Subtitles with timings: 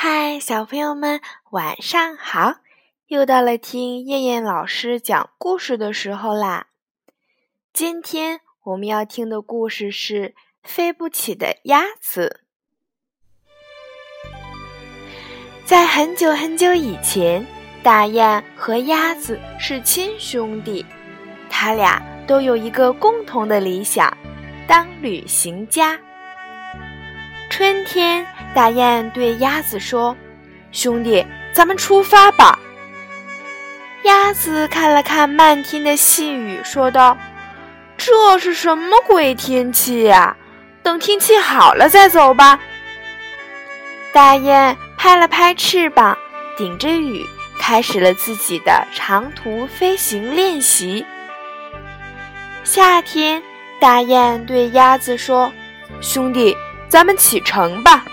[0.00, 1.20] 嗨，小朋友们，
[1.50, 2.58] 晚上好！
[3.08, 6.68] 又到了听燕燕老师讲故事的时候啦。
[7.72, 10.28] 今天我们要听的故事是
[10.62, 12.42] 《飞不起的鸭子》。
[15.64, 17.44] 在很久很久以前，
[17.82, 20.86] 大雁和鸭子是亲兄弟，
[21.50, 24.16] 他俩都有一个共同的理想：
[24.68, 25.98] 当旅行家。
[27.48, 28.26] 春天。
[28.54, 30.16] 大雁对鸭子说
[30.72, 32.58] ：“兄弟，咱们出发吧。”
[34.04, 37.16] 鸭子看了看漫天的细雨，说道
[37.96, 40.36] ：“这是什么鬼天气呀？
[40.82, 42.58] 等天气好了再走吧。”
[44.12, 46.16] 大雁拍了拍翅膀，
[46.56, 47.24] 顶着雨，
[47.60, 51.04] 开始了自己的长途飞行练习。
[52.64, 53.42] 夏天，
[53.78, 55.52] 大雁对鸭子说
[56.00, 56.56] ：“兄弟，
[56.88, 58.04] 咱们启程吧。”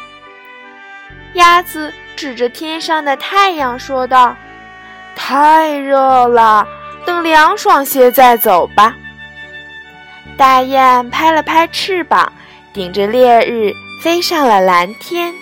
[1.33, 4.35] 鸭子指着天上的太阳说道
[5.15, 6.67] ：“太热了，
[7.05, 8.95] 等凉爽些再走吧。”
[10.37, 12.31] 大雁拍了拍翅膀，
[12.73, 15.33] 顶着烈日飞上了蓝天。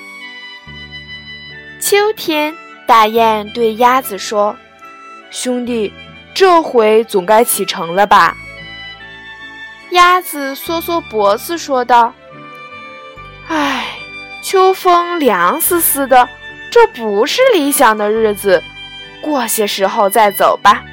[1.79, 2.55] 秋天，
[2.87, 4.55] 大雁对鸭子说
[5.29, 5.91] ：“兄弟，
[6.33, 8.35] 这回总该启程了吧？”
[9.91, 12.13] 鸭子缩缩脖子说道
[13.47, 13.89] ：“唉。”
[14.43, 16.27] 秋风凉丝丝的，
[16.69, 18.61] 这不是理想的日子，
[19.21, 20.83] 过些时候再走吧。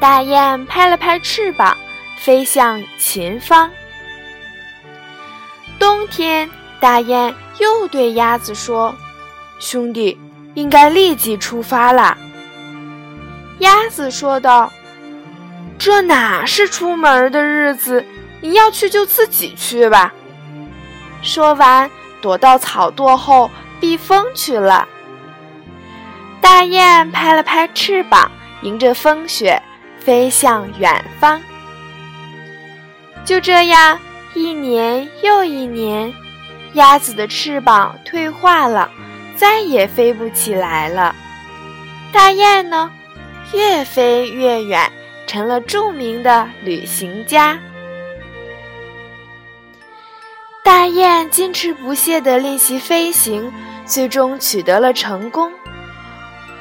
[0.00, 1.76] 大雁拍了拍翅膀，
[2.18, 3.70] 飞向前方。
[5.78, 8.94] 冬天，大雁又对鸭子说
[9.60, 10.20] ：“兄弟，
[10.54, 12.18] 应该立即出发啦。”
[13.60, 14.70] 鸭子说道
[15.78, 18.04] ：“这哪是出门的日子？
[18.40, 20.12] 你要去就自己去吧。”
[21.24, 24.86] 说完，躲到草垛后避风去了。
[26.40, 28.30] 大雁拍了拍翅膀，
[28.62, 29.60] 迎着风雪
[29.98, 31.40] 飞向远方。
[33.24, 33.98] 就这样，
[34.34, 36.12] 一年又一年，
[36.74, 38.90] 鸭子的翅膀退化了，
[39.34, 41.16] 再也飞不起来了。
[42.12, 42.90] 大雁呢，
[43.52, 44.92] 越飞越远，
[45.26, 47.58] 成了著名的旅行家。
[50.64, 53.52] 大雁坚持不懈地练习飞行，
[53.84, 55.52] 最终取得了成功。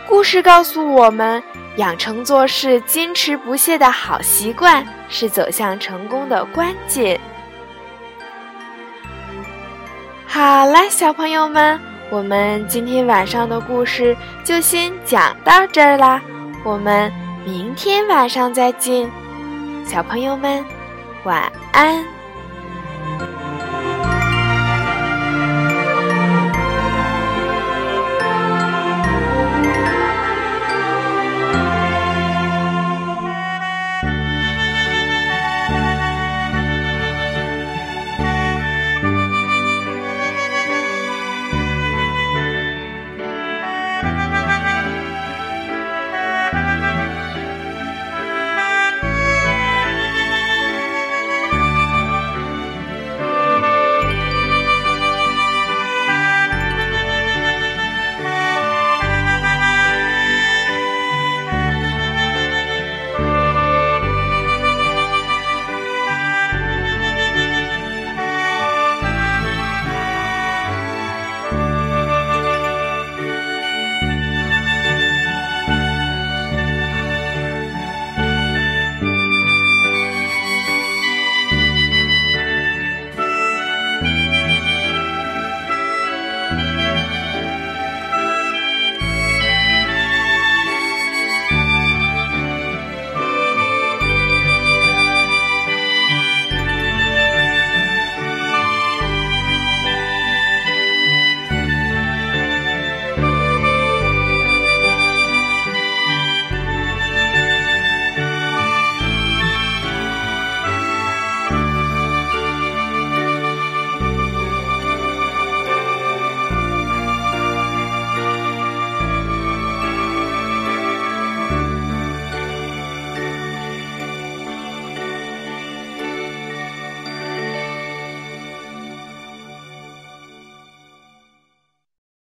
[0.06, 1.42] 故事告诉我们，
[1.78, 7.18] 养成做事坚持不懈的好习惯是走向成功的关键。
[10.28, 14.14] 好了，小朋友们，我们今天晚上的故事
[14.44, 16.22] 就先讲到这儿啦，
[16.66, 17.10] 我们
[17.46, 19.10] 明天晚上再见，
[19.86, 20.64] 小朋友们，
[21.24, 22.04] 晚安。